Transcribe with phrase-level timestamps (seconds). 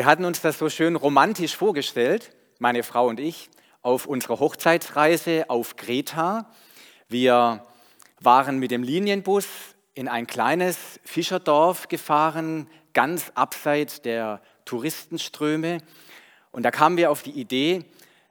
[0.00, 3.50] Wir hatten uns das so schön romantisch vorgestellt, meine Frau und ich,
[3.82, 6.50] auf unserer Hochzeitsreise auf Kreta.
[7.10, 7.66] Wir
[8.18, 9.46] waren mit dem Linienbus
[9.92, 15.82] in ein kleines Fischerdorf gefahren, ganz abseits der Touristenströme.
[16.50, 17.84] Und da kamen wir auf die Idee,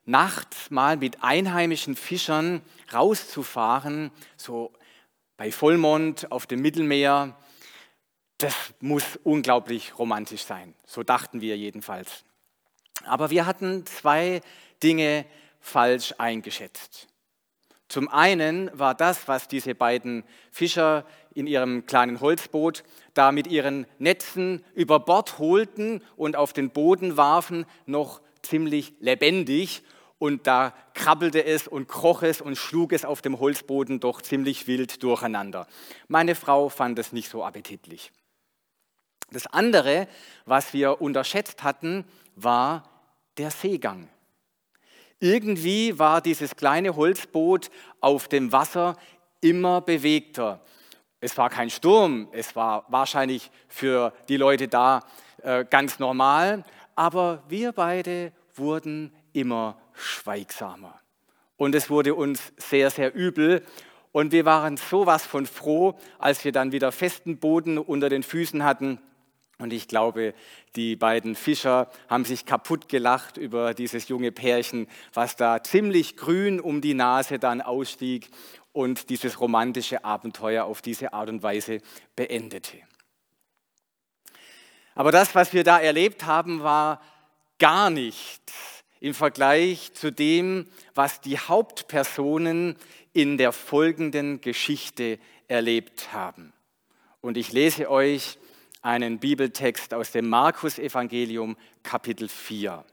[0.06, 4.74] nachts mal mit einheimischen Fischern rauszufahren, so
[5.38, 7.38] bei Vollmond auf dem Mittelmeer.
[8.40, 10.74] Das muss unglaublich romantisch sein.
[10.86, 12.24] So dachten wir jedenfalls.
[13.04, 14.42] Aber wir hatten zwei
[14.82, 15.26] Dinge
[15.60, 17.08] falsch eingeschätzt.
[17.90, 22.84] Zum einen war das, was diese beiden Fischer in ihrem kleinen Holzboot
[23.14, 29.82] da mit ihren Netzen über Bord holten und auf den Boden warfen, noch ziemlich lebendig.
[30.18, 34.68] Und da krabbelte es und kroch es und schlug es auf dem Holzboden doch ziemlich
[34.68, 35.68] wild durcheinander.
[36.08, 38.12] Meine Frau fand es nicht so appetitlich.
[39.32, 40.08] Das andere,
[40.46, 42.84] was wir unterschätzt hatten, war
[43.38, 44.10] der Seegang.
[45.20, 48.96] Irgendwie war dieses kleine Holzboot auf dem Wasser
[49.42, 50.62] immer bewegter.
[51.20, 55.02] Es war kein Sturm, es war wahrscheinlich für die Leute da
[55.44, 56.64] äh, ganz normal,
[56.96, 61.00] aber wir beide wurden immer schweigsamer.
[61.58, 63.66] Und es wurde uns sehr, sehr übel.
[64.14, 68.64] Und wir waren sowas von froh, als wir dann wieder festen Boden unter den Füßen
[68.64, 69.00] hatten
[69.60, 70.34] und ich glaube,
[70.76, 76.62] die beiden Fischer haben sich kaputt gelacht über dieses junge Pärchen, was da ziemlich grün
[76.62, 78.30] um die Nase dann ausstieg
[78.72, 81.80] und dieses romantische Abenteuer auf diese Art und Weise
[82.16, 82.78] beendete.
[84.96, 87.02] Aber das, was wir da erlebt haben, war
[87.58, 88.54] gar nichts
[89.02, 92.78] im Vergleich zu dem, was die Hauptpersonen
[93.12, 96.54] in der folgenden Geschichte erlebt haben.
[97.20, 98.38] Und ich lese euch
[98.82, 102.84] einen Bibeltext aus dem Markus-Evangelium, Kapitel 4.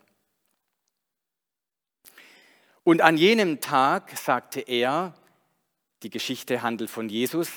[2.82, 5.14] Und an jenem Tag sagte er,
[6.02, 7.50] die Geschichte handelt von Jesus,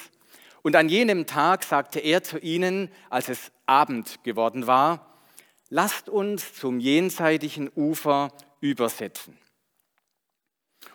[0.62, 5.22] und an jenem Tag sagte er zu ihnen, als es Abend geworden war,
[5.70, 9.38] lasst uns zum jenseitigen Ufer übersetzen.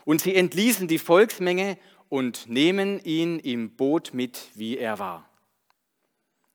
[0.05, 1.79] Und sie entließen die Volksmenge
[2.09, 5.29] und nehmen ihn im Boot mit, wie er war.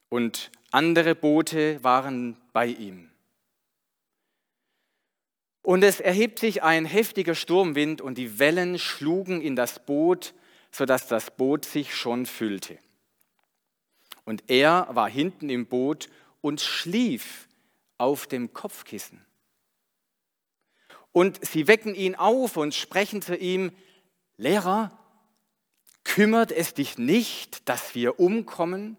[0.09, 3.09] Und andere Boote waren bei ihm.
[5.62, 10.34] Und es erhebt sich ein heftiger Sturmwind und die Wellen schlugen in das Boot,
[10.72, 12.80] sodass das Boot sich schon füllte.
[14.25, 16.09] Und er war hinten im Boot
[16.41, 17.47] und schlief
[17.97, 19.25] auf dem Kopfkissen.
[21.12, 23.72] Und sie wecken ihn auf und sprechen zu ihm,
[24.38, 24.97] Lehrer,
[26.03, 28.97] kümmert es dich nicht, dass wir umkommen?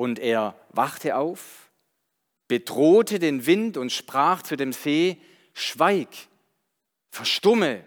[0.00, 1.70] Und er wachte auf,
[2.48, 5.20] bedrohte den Wind und sprach zu dem See,
[5.52, 6.08] Schweig,
[7.10, 7.84] verstumme.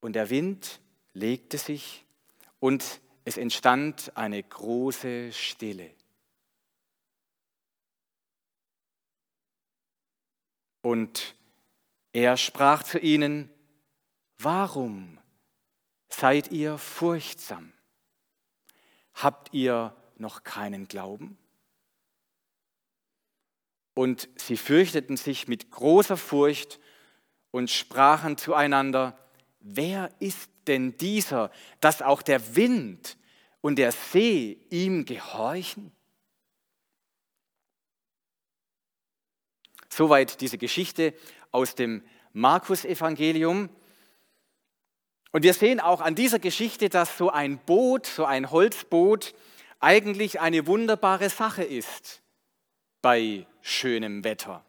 [0.00, 0.80] Und der Wind
[1.12, 2.06] legte sich
[2.60, 5.94] und es entstand eine große Stille.
[10.80, 11.36] Und
[12.14, 13.50] er sprach zu ihnen,
[14.38, 15.18] warum
[16.08, 17.73] seid ihr furchtsam?
[19.14, 21.38] Habt ihr noch keinen Glauben?
[23.94, 26.80] Und sie fürchteten sich mit großer Furcht
[27.50, 29.16] und sprachen zueinander,
[29.60, 33.16] wer ist denn dieser, dass auch der Wind
[33.60, 35.92] und der See ihm gehorchen?
[39.88, 41.14] Soweit diese Geschichte
[41.52, 42.02] aus dem
[42.32, 43.70] Markus-Evangelium.
[45.34, 49.34] Und wir sehen auch an dieser Geschichte, dass so ein Boot, so ein Holzboot,
[49.80, 52.22] eigentlich eine wunderbare Sache ist
[53.02, 54.64] bei schönem Wetter.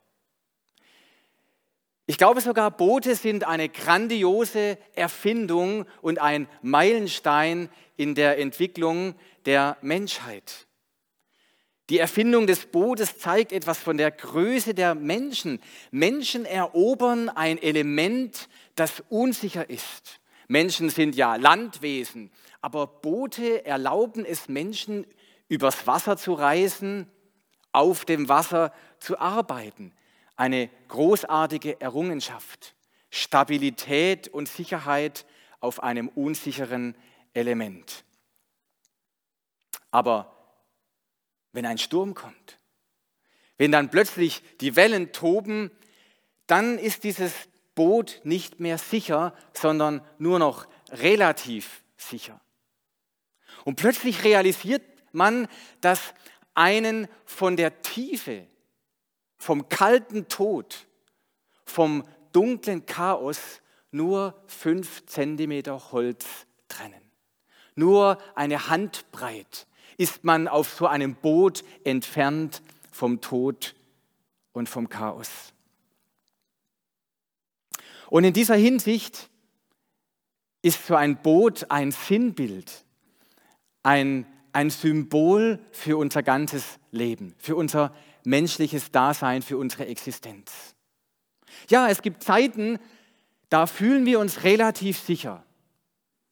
[2.07, 9.13] Ich glaube sogar, Boote sind eine grandiose Erfindung und ein Meilenstein in der Entwicklung
[9.45, 10.65] der Menschheit.
[11.91, 15.61] Die Erfindung des Bootes zeigt etwas von der Größe der Menschen.
[15.91, 20.21] Menschen erobern ein Element, das unsicher ist.
[20.47, 22.31] Menschen sind ja Landwesen,
[22.61, 25.05] aber Boote erlauben es Menschen,
[25.47, 27.09] übers Wasser zu reisen,
[27.71, 29.93] auf dem Wasser zu arbeiten.
[30.35, 32.75] Eine großartige Errungenschaft.
[33.09, 35.25] Stabilität und Sicherheit
[35.59, 36.95] auf einem unsicheren
[37.33, 38.03] Element.
[39.91, 40.35] Aber
[41.53, 42.59] wenn ein Sturm kommt,
[43.57, 45.71] wenn dann plötzlich die Wellen toben,
[46.47, 47.33] dann ist dieses
[47.75, 52.39] Boot nicht mehr sicher, sondern nur noch relativ sicher.
[53.65, 55.47] Und plötzlich realisiert man,
[55.81, 56.13] dass
[56.53, 58.47] einen von der Tiefe,
[59.37, 60.87] vom kalten Tod,
[61.65, 63.61] vom dunklen Chaos
[63.91, 66.25] nur fünf Zentimeter Holz
[66.67, 67.01] trennen.
[67.75, 69.67] Nur eine Handbreit
[69.97, 72.61] ist man auf so einem Boot entfernt
[72.91, 73.75] vom Tod
[74.53, 75.53] und vom Chaos.
[78.09, 79.29] Und in dieser Hinsicht
[80.61, 82.85] ist so ein Boot ein Sinnbild,
[83.83, 87.93] ein, ein Symbol für unser ganzes Leben, für unser
[88.23, 90.75] menschliches Dasein, für unsere Existenz.
[91.69, 92.79] Ja, es gibt Zeiten,
[93.49, 95.43] da fühlen wir uns relativ sicher.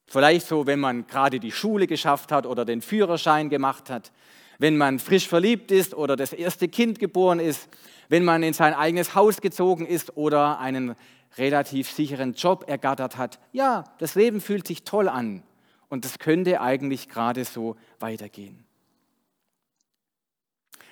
[0.07, 4.11] Vielleicht so, wenn man gerade die Schule geschafft hat oder den Führerschein gemacht hat,
[4.59, 7.67] wenn man frisch verliebt ist oder das erste Kind geboren ist,
[8.09, 10.95] wenn man in sein eigenes Haus gezogen ist oder einen
[11.37, 13.39] relativ sicheren Job ergattert hat.
[13.51, 15.43] Ja, das Leben fühlt sich toll an
[15.89, 18.65] und das könnte eigentlich gerade so weitergehen.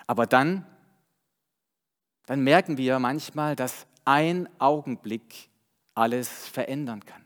[0.07, 0.65] Aber dann,
[2.25, 5.49] dann merken wir manchmal, dass ein Augenblick
[5.93, 7.25] alles verändern kann.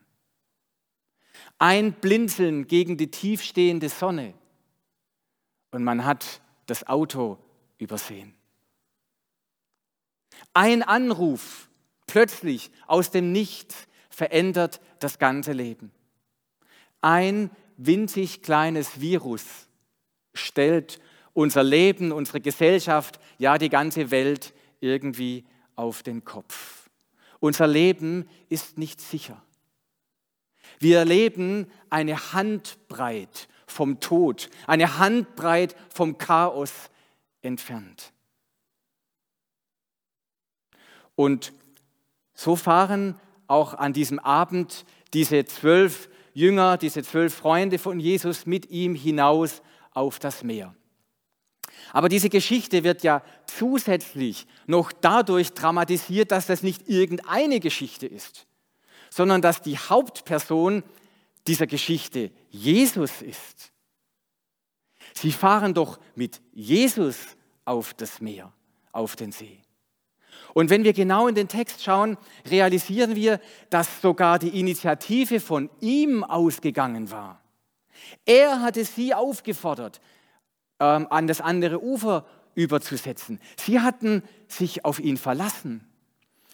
[1.58, 4.34] Ein Blinzeln gegen die tiefstehende Sonne
[5.72, 7.38] und man hat das Auto
[7.78, 8.36] übersehen.
[10.54, 11.70] Ein Anruf
[12.08, 15.92] plötzlich aus dem Nichts verändert das ganze Leben.
[17.02, 19.68] Ein winzig kleines Virus
[20.34, 21.00] stellt
[21.34, 26.90] unser Leben, unsere Gesellschaft, ja die ganze Welt irgendwie auf den Kopf.
[27.40, 29.42] Unser Leben ist nicht sicher.
[30.80, 36.72] Wir erleben eine Handbreit vom Tod, eine Handbreit vom Chaos
[37.42, 38.14] entfernt.
[41.16, 41.54] Und
[42.36, 48.70] so fahren auch an diesem Abend diese zwölf Jünger, diese zwölf Freunde von Jesus mit
[48.70, 49.62] ihm hinaus
[49.92, 50.76] auf das Meer.
[51.94, 58.48] Aber diese Geschichte wird ja zusätzlich noch dadurch dramatisiert, dass das nicht irgendeine Geschichte ist,
[59.10, 60.84] sondern dass die Hauptperson
[61.48, 63.72] dieser Geschichte Jesus ist.
[65.14, 68.52] Sie fahren doch mit Jesus auf das Meer,
[68.92, 69.65] auf den See.
[70.54, 72.18] Und wenn wir genau in den Text schauen,
[72.50, 73.40] realisieren wir,
[73.70, 77.42] dass sogar die Initiative von ihm ausgegangen war.
[78.26, 80.00] Er hatte sie aufgefordert,
[80.80, 83.40] ähm, an das andere Ufer überzusetzen.
[83.58, 85.86] Sie hatten sich auf ihn verlassen.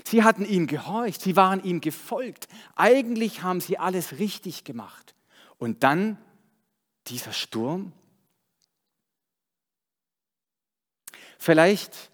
[0.03, 2.47] Sie hatten ihm gehorcht, sie waren ihm gefolgt.
[2.75, 5.15] Eigentlich haben sie alles richtig gemacht.
[5.57, 6.17] Und dann
[7.07, 7.93] dieser Sturm.
[11.37, 12.10] Vielleicht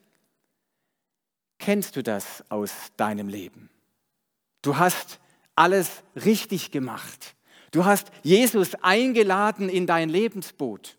[1.68, 3.70] kennst du das aus deinem Leben.
[4.62, 5.20] Du hast
[5.54, 7.36] alles richtig gemacht.
[7.72, 10.96] Du hast Jesus eingeladen in dein Lebensboot.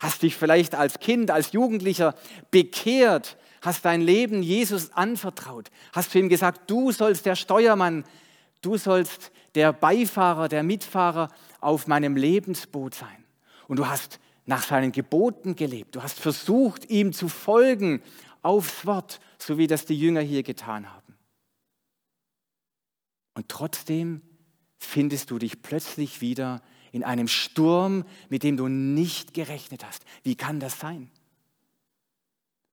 [0.00, 2.14] Hast dich vielleicht als Kind, als Jugendlicher
[2.50, 8.04] bekehrt, hast dein Leben Jesus anvertraut, hast zu ihm gesagt, du sollst der Steuermann,
[8.62, 11.28] du sollst der Beifahrer, der Mitfahrer
[11.60, 13.24] auf meinem Lebensboot sein.
[13.66, 18.00] Und du hast nach seinen Geboten gelebt, du hast versucht, ihm zu folgen
[18.40, 21.14] aufs Wort, so wie das die Jünger hier getan haben.
[23.34, 24.22] Und trotzdem
[24.78, 26.62] findest du dich plötzlich wieder
[26.92, 30.04] in einem Sturm, mit dem du nicht gerechnet hast.
[30.22, 31.10] Wie kann das sein?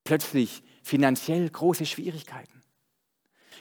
[0.03, 2.61] Plötzlich finanziell große Schwierigkeiten.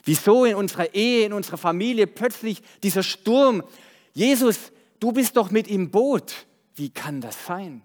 [0.05, 3.63] Wieso in unserer Ehe, in unserer Familie plötzlich dieser Sturm?
[4.13, 6.47] Jesus, du bist doch mit im Boot.
[6.75, 7.83] Wie kann das sein?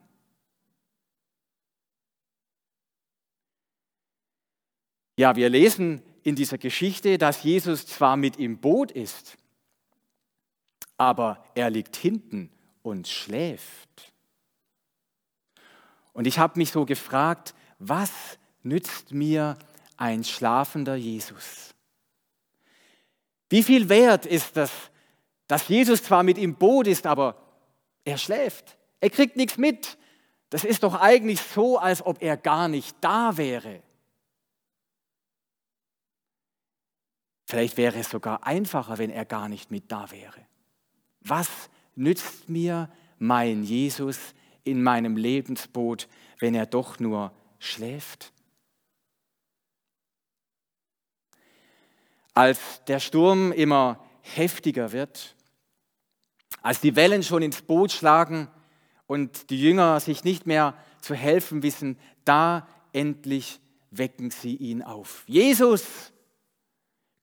[5.19, 9.35] Ja, wir lesen in dieser Geschichte, dass Jesus zwar mit im Boot ist,
[10.95, 12.49] aber er liegt hinten
[12.83, 14.13] und schläft.
[16.13, 18.13] Und ich habe mich so gefragt, was
[18.63, 19.57] nützt mir
[19.97, 21.75] ein schlafender Jesus?
[23.49, 24.71] Wie viel wert ist das,
[25.47, 27.35] dass Jesus zwar mit im Boot ist, aber
[28.05, 28.77] er schläft.
[29.01, 29.97] Er kriegt nichts mit.
[30.49, 33.83] Das ist doch eigentlich so, als ob er gar nicht da wäre.
[37.49, 40.45] Vielleicht wäre es sogar einfacher, wenn er gar nicht mit da wäre.
[41.21, 41.49] Was
[41.95, 44.19] nützt mir mein Jesus
[44.63, 48.33] in meinem Lebensboot, wenn er doch nur schläft?
[52.35, 55.35] Als der Sturm immer heftiger wird,
[56.61, 58.47] als die Wellen schon ins Boot schlagen
[59.07, 65.23] und die Jünger sich nicht mehr zu helfen wissen, da endlich wecken sie ihn auf.
[65.25, 66.13] Jesus,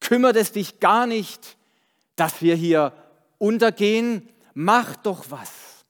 [0.09, 1.57] Kümmert es dich gar nicht,
[2.15, 2.93] dass wir hier
[3.39, 4.29] untergehen?
[4.55, 5.85] Mach doch was.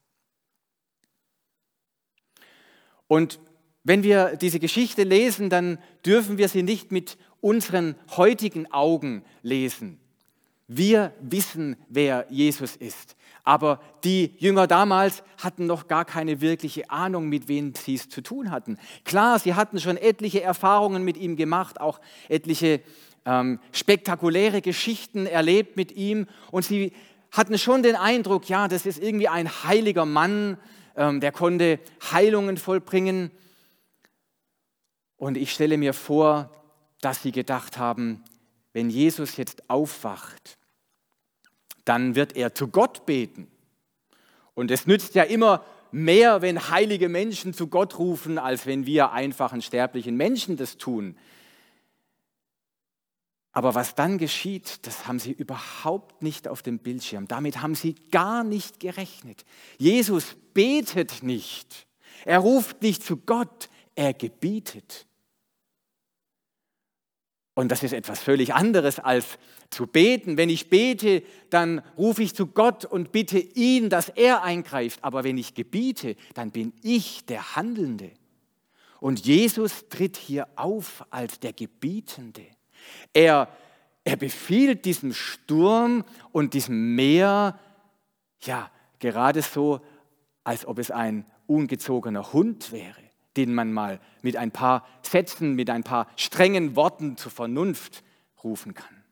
[3.08, 3.38] Und
[3.88, 10.00] Wenn wir diese Geschichte lesen, dann dürfen wir sie nicht mit unseren heutigen Augen lesen.
[10.66, 13.14] Wir wissen, wer Jesus ist.
[13.44, 18.22] Aber die Jünger damals hatten noch gar keine wirkliche Ahnung, mit wem sie es zu
[18.22, 18.76] tun hatten.
[19.04, 22.80] Klar, sie hatten schon etliche Erfahrungen mit ihm gemacht, auch etliche
[23.26, 26.26] ähm, spektakuläre Geschichten erlebt mit ihm.
[26.50, 26.92] Und sie
[27.32, 30.56] hatten schon den Eindruck, ja, das ist irgendwie ein heiliger Mann,
[30.96, 31.80] ähm, der konnte
[32.10, 33.30] Heilungen vollbringen.
[35.16, 36.50] Und ich stelle mir vor,
[37.00, 38.22] dass sie gedacht haben,
[38.72, 40.56] wenn Jesus jetzt aufwacht,
[41.84, 43.48] dann wird er zu Gott beten.
[44.54, 49.12] Und es nützt ja immer mehr, wenn heilige Menschen zu Gott rufen, als wenn wir
[49.12, 51.16] einfachen sterblichen Menschen das tun.
[53.56, 57.26] Aber was dann geschieht, das haben sie überhaupt nicht auf dem Bildschirm.
[57.26, 59.46] Damit haben sie gar nicht gerechnet.
[59.78, 61.86] Jesus betet nicht.
[62.26, 65.06] Er ruft nicht zu Gott, er gebietet.
[67.54, 69.38] Und das ist etwas völlig anderes als
[69.70, 70.36] zu beten.
[70.36, 75.02] Wenn ich bete, dann rufe ich zu Gott und bitte ihn, dass er eingreift.
[75.02, 78.10] Aber wenn ich gebiete, dann bin ich der Handelnde.
[79.00, 82.44] Und Jesus tritt hier auf als der Gebietende.
[83.12, 83.48] Er,
[84.04, 87.58] er befiehlt diesem Sturm und diesem Meer,
[88.40, 89.80] ja, gerade so,
[90.44, 93.02] als ob es ein ungezogener Hund wäre,
[93.36, 98.02] den man mal mit ein paar Sätzen, mit ein paar strengen Worten zur Vernunft
[98.42, 99.04] rufen kann.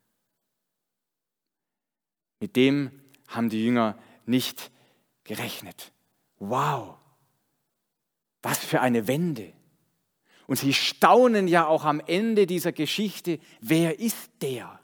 [2.41, 2.91] Mit dem
[3.29, 4.71] haben die Jünger nicht
[5.25, 5.93] gerechnet.
[6.39, 6.97] Wow,
[8.43, 9.53] was für eine Wende.
[10.47, 14.79] Und sie staunen ja auch am Ende dieser Geschichte, wer ist der,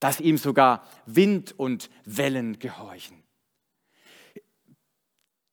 [0.00, 3.22] dass ihm sogar Wind und Wellen gehorchen.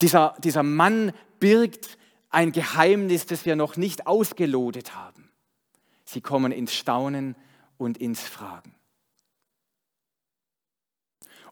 [0.02, 1.98] Dieser, dieser Mann birgt
[2.30, 5.32] ein Geheimnis, das wir noch nicht ausgelotet haben.
[6.06, 7.36] Sie kommen ins Staunen
[7.78, 8.76] und ins Fragen.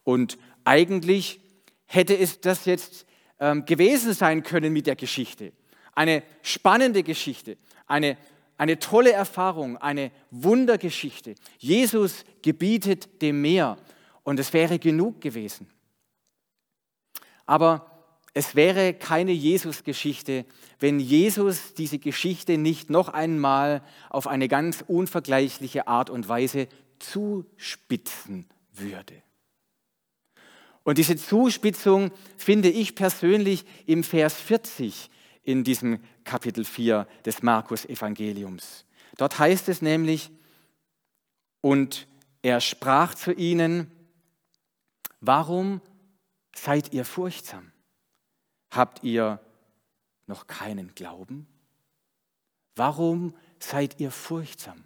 [0.04, 1.40] Und eigentlich
[1.86, 3.06] hätte es das jetzt
[3.40, 5.54] ähm, gewesen sein können mit der Geschichte.
[5.94, 7.58] Eine spannende Geschichte,
[7.88, 8.18] eine,
[8.58, 11.36] eine tolle Erfahrung, eine Wundergeschichte.
[11.58, 13.78] Jesus gebietet dem Meer
[14.24, 15.68] und es wäre genug gewesen.
[17.46, 17.92] Aber
[18.34, 20.46] es wäre keine Jesus-Geschichte,
[20.80, 26.70] wenn Jesus diese Geschichte nicht noch einmal auf eine ganz unvergleichliche Art und Weise
[27.00, 29.22] zuspitzen würde.
[30.84, 35.10] Und diese Zuspitzung finde ich persönlich im Vers 40
[35.44, 38.86] in diesem Kapitel 4 des Markus-Evangeliums.
[39.18, 40.32] Dort heißt es nämlich,
[41.62, 42.08] und
[42.42, 43.92] er sprach zu ihnen,
[45.20, 45.82] warum
[46.56, 47.72] seid ihr furchtsam?
[48.72, 49.40] Habt ihr
[50.28, 51.48] noch keinen Glauben?
[52.76, 54.86] Warum seid ihr furchtsam?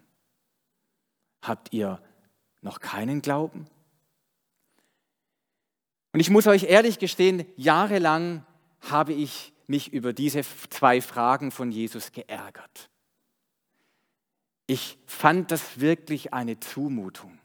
[1.42, 2.02] Habt ihr
[2.62, 3.68] noch keinen Glauben?
[6.12, 8.46] Und ich muss euch ehrlich gestehen, jahrelang
[8.82, 12.90] habe ich mich über diese zwei Fragen von Jesus geärgert.
[14.68, 17.38] Ich fand das wirklich eine Zumutung.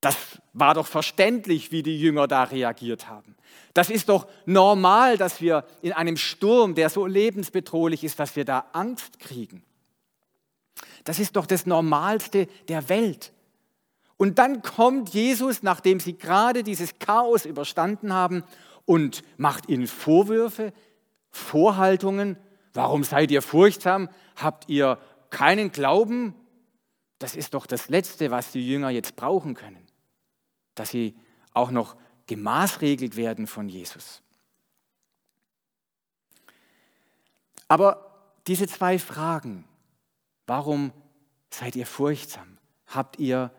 [0.00, 0.16] Das
[0.52, 3.36] war doch verständlich, wie die Jünger da reagiert haben.
[3.72, 8.44] Das ist doch normal, dass wir in einem Sturm, der so lebensbedrohlich ist, dass wir
[8.44, 9.64] da Angst kriegen.
[11.04, 13.32] Das ist doch das Normalste der Welt.
[14.16, 18.44] Und dann kommt Jesus, nachdem sie gerade dieses Chaos überstanden haben,
[18.84, 20.72] und macht ihnen Vorwürfe,
[21.30, 22.36] Vorhaltungen.
[22.72, 24.08] Warum seid ihr furchtsam?
[24.36, 24.98] Habt ihr
[25.30, 26.34] keinen Glauben?
[27.18, 29.86] Das ist doch das Letzte, was die Jünger jetzt brauchen können,
[30.74, 31.14] dass sie
[31.52, 34.22] auch noch gemaßregelt werden von Jesus.
[37.68, 39.64] Aber diese zwei Fragen,
[40.46, 40.92] warum
[41.50, 42.58] seid ihr furchtsam?
[42.86, 43.50] Habt ihr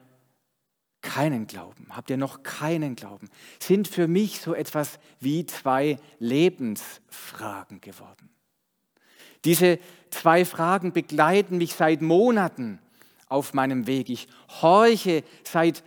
[1.05, 1.87] keinen Glauben?
[1.91, 3.29] Habt ihr noch keinen Glauben?
[3.59, 8.29] Sind für mich so etwas wie zwei Lebensfragen geworden.
[9.45, 12.79] Diese zwei Fragen begleiten mich seit Monaten
[13.27, 14.09] auf meinem Weg.
[14.09, 14.27] Ich
[14.61, 15.83] horche seit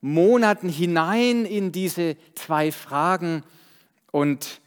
[0.00, 3.42] Monaten hinein in diese zwei Fragen
[4.12, 4.60] und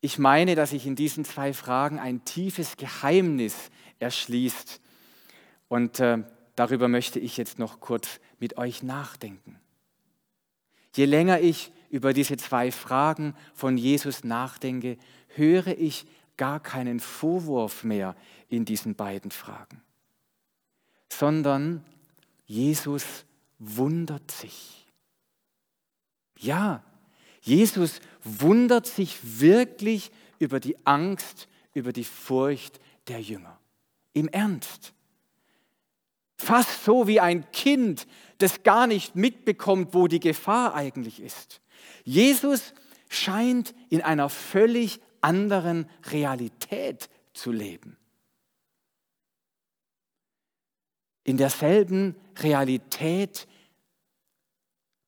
[0.00, 3.54] ich meine, dass sich in diesen zwei Fragen ein tiefes Geheimnis
[4.00, 4.80] erschließt.
[5.68, 6.24] Und äh,
[6.56, 9.58] darüber möchte ich jetzt noch kurz mit euch nachdenken.
[10.94, 14.98] Je länger ich über diese zwei Fragen von Jesus nachdenke,
[15.34, 16.06] höre ich
[16.36, 18.16] gar keinen Vorwurf mehr
[18.48, 19.82] in diesen beiden Fragen,
[21.10, 21.84] sondern
[22.46, 23.24] Jesus
[23.58, 24.86] wundert sich.
[26.38, 26.82] Ja,
[27.40, 33.58] Jesus wundert sich wirklich über die Angst, über die Furcht der Jünger.
[34.12, 34.92] Im Ernst.
[36.42, 38.08] Fast so wie ein Kind,
[38.38, 41.60] das gar nicht mitbekommt, wo die Gefahr eigentlich ist.
[42.02, 42.74] Jesus
[43.08, 47.96] scheint in einer völlig anderen Realität zu leben.
[51.22, 53.46] In derselben Realität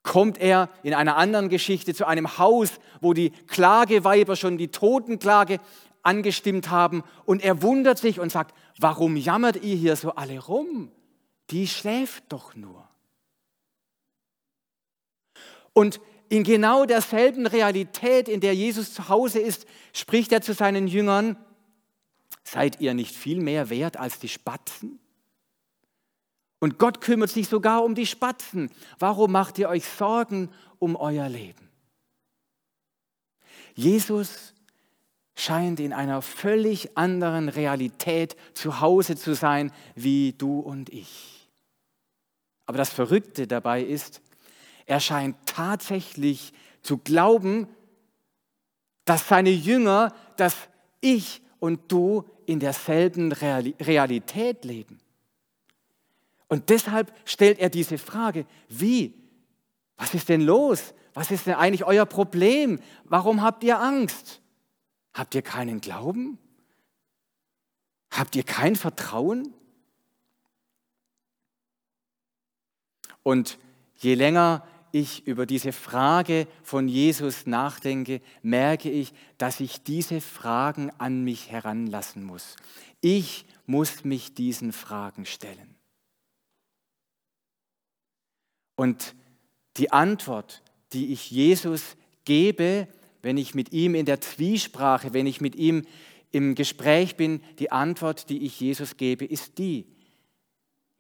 [0.05, 5.59] kommt er in einer anderen Geschichte zu einem Haus, wo die Klageweiber schon die Totenklage
[6.05, 10.93] angestimmt haben und er wundert sich und sagt, warum jammert ihr hier so alle rum?
[11.51, 12.89] Die schläft doch nur.
[15.73, 20.89] Und in genau derselben Realität, in der Jesus zu Hause ist, spricht er zu seinen
[20.89, 21.37] Jüngern,
[22.43, 24.99] seid ihr nicht viel mehr wert als die Spatzen?
[26.61, 28.71] Und Gott kümmert sich sogar um die Spatzen.
[28.99, 31.69] Warum macht ihr euch Sorgen um euer Leben?
[33.75, 34.55] Jesus
[35.37, 41.34] scheint in einer völlig anderen Realität zu Hause zu sein wie du und ich.
[42.67, 44.21] Aber das Verrückte dabei ist,
[44.87, 46.53] er scheint tatsächlich
[46.83, 47.69] zu glauben,
[49.05, 50.57] dass seine Jünger, dass
[51.01, 55.01] ich und du in derselben Realität leben.
[56.49, 59.15] Und deshalb stellt er diese Frage, wie?
[59.97, 60.95] Was ist denn los?
[61.15, 62.81] Was ist denn eigentlich euer Problem?
[63.05, 64.41] Warum habt ihr Angst?
[65.15, 66.39] Habt ihr keinen Glauben?
[68.11, 69.55] Habt ihr kein Vertrauen?
[73.25, 73.59] Und
[73.97, 80.93] je länger ich über diese Frage von Jesus nachdenke, merke ich, dass ich diese Fragen
[80.99, 82.55] an mich heranlassen muss.
[83.01, 85.75] Ich muss mich diesen Fragen stellen.
[88.77, 89.17] Und
[89.77, 90.63] die Antwort,
[90.93, 92.87] die ich Jesus gebe,
[93.23, 95.87] wenn ich mit ihm in der Zwiesprache, wenn ich mit ihm
[96.31, 99.87] im Gespräch bin, die Antwort, die ich Jesus gebe, ist die,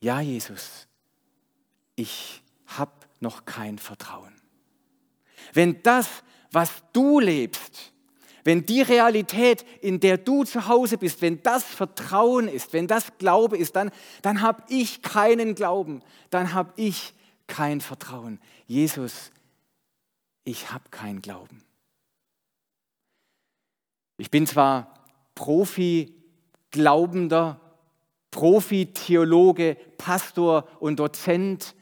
[0.00, 0.88] ja Jesus,
[1.96, 4.34] ich habe noch kein Vertrauen.
[5.52, 6.08] Wenn das,
[6.50, 7.92] was du lebst,
[8.44, 13.16] wenn die Realität, in der du zu Hause bist, wenn das Vertrauen ist, wenn das
[13.18, 17.14] Glaube ist, dann, dann habe ich keinen Glauben, dann habe ich
[17.46, 18.38] kein Vertrauen.
[18.66, 19.32] Jesus,
[20.44, 21.64] ich habe keinen Glauben.
[24.18, 24.92] Ich bin zwar
[25.34, 27.58] Profi-Glaubender,
[28.30, 31.74] Profi-Theologe, Pastor und Dozent,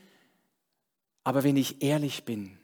[1.24, 2.58] aber wenn ich ehrlich bin,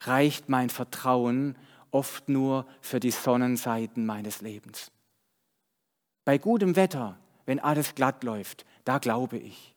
[0.00, 1.56] reicht mein Vertrauen
[1.90, 4.90] oft nur für die Sonnenseiten meines Lebens.
[6.24, 9.74] Bei gutem Wetter, wenn alles glatt läuft, da glaube ich.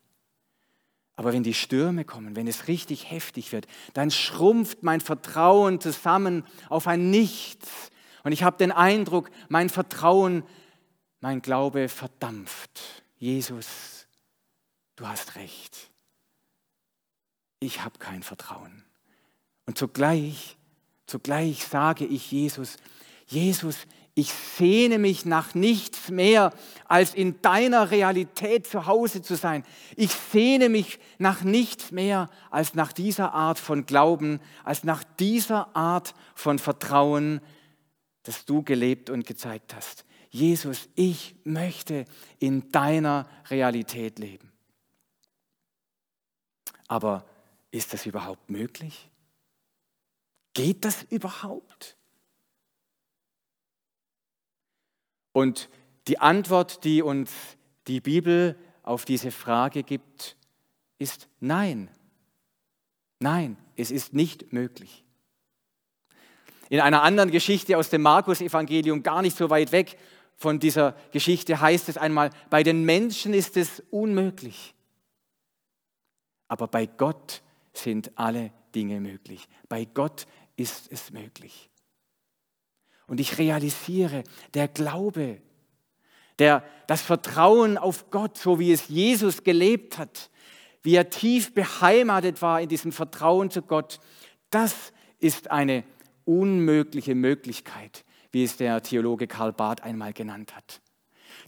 [1.15, 6.45] Aber wenn die Stürme kommen, wenn es richtig heftig wird, dann schrumpft mein Vertrauen zusammen
[6.69, 7.91] auf ein Nichts.
[8.23, 10.43] Und ich habe den Eindruck, mein Vertrauen,
[11.19, 13.03] mein Glaube verdampft.
[13.17, 14.07] Jesus,
[14.95, 15.88] du hast recht.
[17.59, 18.83] Ich habe kein Vertrauen.
[19.65, 20.57] Und zugleich,
[21.05, 22.77] zugleich sage ich Jesus,
[23.27, 26.51] Jesus, ich sehne mich nach nichts mehr,
[26.85, 29.63] als in deiner Realität zu Hause zu sein.
[29.95, 35.75] Ich sehne mich nach nichts mehr, als nach dieser Art von Glauben, als nach dieser
[35.75, 37.39] Art von Vertrauen,
[38.23, 40.05] das du gelebt und gezeigt hast.
[40.29, 42.05] Jesus, ich möchte
[42.39, 44.51] in deiner Realität leben.
[46.87, 47.25] Aber
[47.71, 49.09] ist das überhaupt möglich?
[50.53, 51.97] Geht das überhaupt?
[55.31, 55.69] Und
[56.07, 57.31] die Antwort, die uns
[57.87, 60.35] die Bibel auf diese Frage gibt,
[60.97, 61.89] ist nein.
[63.19, 65.03] Nein, es ist nicht möglich.
[66.69, 69.97] In einer anderen Geschichte aus dem Markus-Evangelium, gar nicht so weit weg
[70.35, 74.73] von dieser Geschichte, heißt es einmal, bei den Menschen ist es unmöglich,
[76.47, 77.41] aber bei Gott
[77.83, 79.47] sind alle Dinge möglich.
[79.67, 81.69] Bei Gott ist es möglich.
[83.07, 85.41] Und ich realisiere, der Glaube,
[86.37, 90.29] der, das Vertrauen auf Gott, so wie es Jesus gelebt hat,
[90.83, 93.99] wie er tief beheimatet war in diesem Vertrauen zu Gott,
[94.49, 95.83] das ist eine
[96.25, 100.81] unmögliche Möglichkeit, wie es der Theologe Karl Barth einmal genannt hat.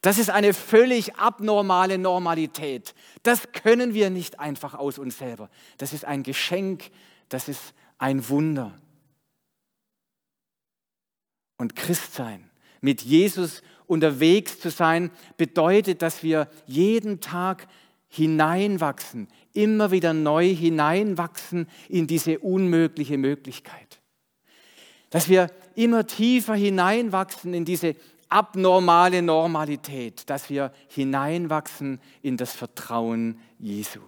[0.01, 2.95] Das ist eine völlig abnormale Normalität.
[3.23, 5.49] Das können wir nicht einfach aus uns selber.
[5.77, 6.89] Das ist ein Geschenk,
[7.29, 8.73] das ist ein Wunder
[11.61, 12.49] und Christsein,
[12.81, 17.67] mit Jesus unterwegs zu sein, bedeutet, dass wir jeden Tag
[18.07, 24.01] hineinwachsen, immer wieder neu hineinwachsen in diese unmögliche Möglichkeit.
[25.11, 27.95] Dass wir immer tiefer hineinwachsen in diese
[28.31, 33.99] abnormale Normalität, dass wir hineinwachsen in das Vertrauen Jesu.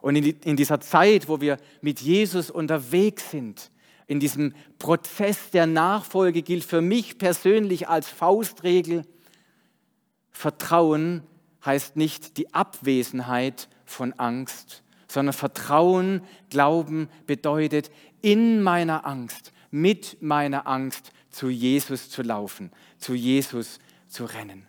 [0.00, 3.70] Und in dieser Zeit, wo wir mit Jesus unterwegs sind,
[4.08, 9.04] in diesem Prozess der Nachfolge gilt für mich persönlich als Faustregel,
[10.32, 11.22] Vertrauen
[11.64, 17.90] heißt nicht die Abwesenheit von Angst, sondern Vertrauen, Glauben bedeutet,
[18.22, 24.66] in meiner Angst, mit meiner Angst zu Jesus zu laufen, zu Jesus zu rennen.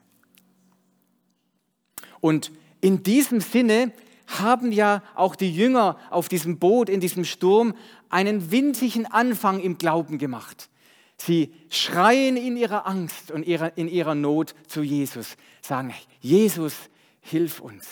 [2.19, 3.91] Und in diesem Sinne
[4.27, 7.75] haben ja auch die Jünger auf diesem Boot, in diesem Sturm,
[8.09, 10.69] einen winzigen Anfang im Glauben gemacht.
[11.17, 16.73] Sie schreien in ihrer Angst und in ihrer Not zu Jesus, sagen, Jesus,
[17.21, 17.87] hilf uns.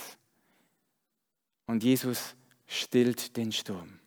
[1.68, 2.36] Und Jesus
[2.68, 4.00] stillt den Sturm.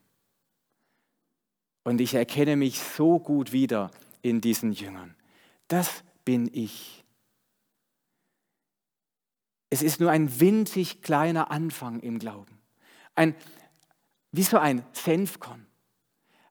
[1.85, 3.90] Und ich erkenne mich so gut wieder
[4.25, 5.15] in diesen Jüngern.
[5.69, 7.05] Das bin ich.
[9.69, 12.59] Es ist nur ein winzig kleiner Anfang im Glauben.
[13.15, 13.35] Ein,
[14.33, 15.67] wie so ein Senfkorn.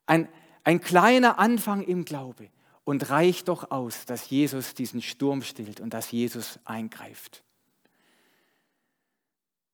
[0.05, 0.29] Ein,
[0.63, 2.49] ein kleiner Anfang im Glaube
[2.83, 7.43] und reicht doch aus, dass Jesus diesen Sturm stillt und dass Jesus eingreift.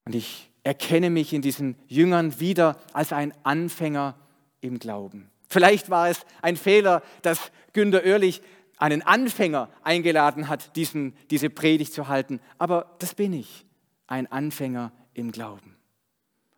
[0.05, 4.17] Und ich erkenne mich in diesen Jüngern wieder als ein Anfänger
[4.61, 5.29] im Glauben.
[5.49, 8.41] Vielleicht war es ein Fehler, dass Günter Oerlich
[8.77, 12.39] einen Anfänger eingeladen hat, diesen, diese Predigt zu halten.
[12.57, 13.65] Aber das bin ich,
[14.07, 15.75] ein Anfänger im Glauben.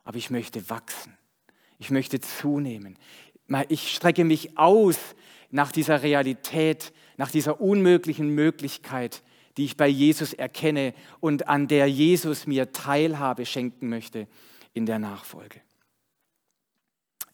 [0.03, 1.17] Aber ich möchte wachsen.
[1.79, 2.97] Ich möchte zunehmen.
[3.69, 4.97] Ich strecke mich aus
[5.49, 9.23] nach dieser Realität, nach dieser unmöglichen Möglichkeit,
[9.57, 14.27] die ich bei Jesus erkenne und an der Jesus mir Teilhabe schenken möchte
[14.73, 15.59] in der Nachfolge.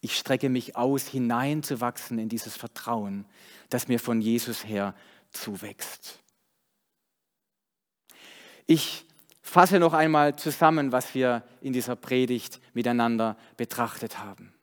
[0.01, 3.25] Ich strecke mich aus, hineinzuwachsen in dieses Vertrauen,
[3.69, 4.93] das mir von Jesus her
[5.31, 6.19] zuwächst.
[8.67, 9.05] Ich
[9.41, 14.53] fasse noch einmal zusammen, was wir in dieser Predigt miteinander betrachtet haben.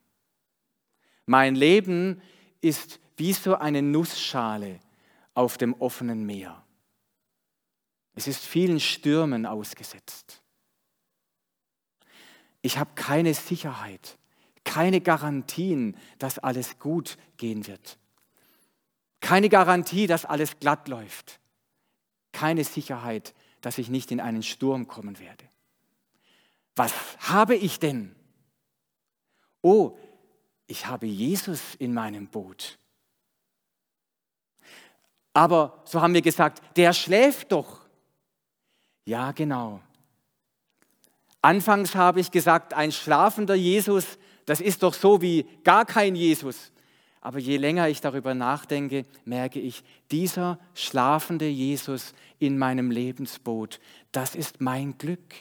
[1.26, 2.20] Mein Leben
[2.60, 4.80] ist wie so eine Nussschale
[5.34, 6.62] auf dem offenen Meer.
[8.14, 10.42] Es ist vielen Stürmen ausgesetzt.
[12.62, 14.18] Ich habe keine Sicherheit
[14.64, 17.98] keine Garantien, dass alles gut gehen wird.
[19.20, 21.38] Keine Garantie, dass alles glatt läuft.
[22.32, 25.44] Keine Sicherheit, dass ich nicht in einen Sturm kommen werde.
[26.76, 28.14] Was habe ich denn?
[29.62, 29.96] Oh,
[30.66, 32.78] ich habe Jesus in meinem Boot.
[35.32, 37.80] Aber so haben wir gesagt, der schläft doch.
[39.04, 39.80] Ja, genau.
[41.42, 46.72] Anfangs habe ich gesagt, ein schlafender Jesus das ist doch so wie gar kein Jesus.
[47.20, 53.80] Aber je länger ich darüber nachdenke, merke ich, dieser schlafende Jesus in meinem Lebensboot,
[54.12, 55.34] das ist mein Glück.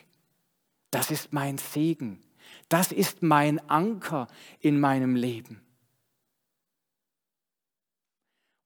[0.91, 2.21] Das ist mein Segen.
[2.69, 4.27] Das ist mein Anker
[4.59, 5.61] in meinem Leben.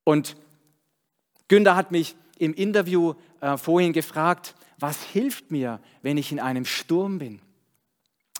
[0.04, 0.36] Und
[1.48, 6.64] Günther hat mich im Interview äh, vorhin gefragt, was hilft mir, wenn ich in einem
[6.64, 7.40] Sturm bin?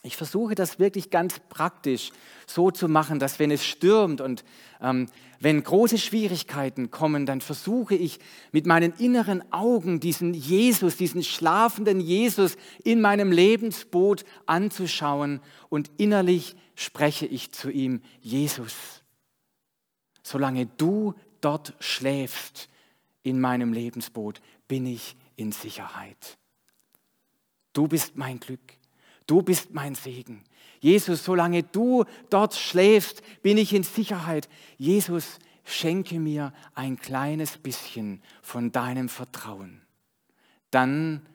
[0.03, 2.13] Ich versuche das wirklich ganz praktisch
[2.47, 4.45] so zu machen, dass wenn es stürmt und
[4.81, 5.09] ähm,
[5.41, 8.21] wenn große Schwierigkeiten kommen, dann versuche ich
[8.53, 16.57] mit meinen inneren Augen diesen Jesus, diesen schlafenden Jesus in meinem Lebensboot anzuschauen und innerlich
[16.75, 19.03] spreche ich zu ihm, Jesus,
[20.23, 22.69] solange du dort schläfst
[23.25, 26.39] in meinem Lebensboot, bin ich in Sicherheit.
[27.73, 28.78] Du bist mein Glück.
[29.29, 30.43] Du bist mein Segen.
[30.81, 34.49] Jesus, solange du dort schläfst, bin ich in Sicherheit.
[34.79, 39.83] Jesus, schenke mir ein kleines bisschen von deinem Vertrauen.
[40.71, 41.27] Dann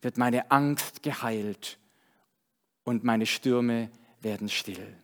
[0.00, 1.78] wird meine Angst geheilt
[2.82, 4.96] und meine Stürme werden still.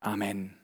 [0.00, 0.57] Amen.